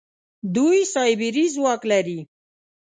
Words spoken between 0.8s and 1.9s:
سايبري ځواک